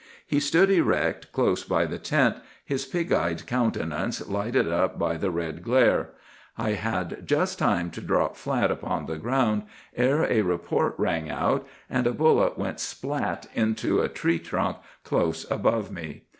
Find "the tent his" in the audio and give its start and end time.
1.85-2.85